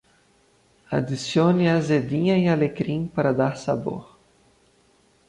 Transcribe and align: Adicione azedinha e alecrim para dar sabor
Adicione 0.97 1.69
azedinha 1.71 2.33
e 2.35 2.47
alecrim 2.49 3.05
para 3.07 3.31
dar 3.31 3.55
sabor 3.55 4.17